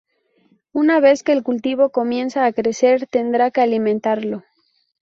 [0.73, 4.43] Una vez que el cultivo comienza a crecer tendrá que alimentarlo.